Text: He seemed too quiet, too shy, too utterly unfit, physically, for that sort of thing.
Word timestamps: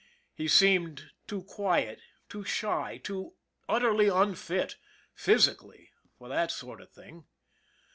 He 0.33 0.47
seemed 0.47 1.11
too 1.27 1.43
quiet, 1.43 2.01
too 2.27 2.43
shy, 2.43 2.97
too 2.97 3.35
utterly 3.69 4.07
unfit, 4.07 4.77
physically, 5.13 5.91
for 6.17 6.27
that 6.27 6.49
sort 6.49 6.81
of 6.81 6.89
thing. 6.91 7.25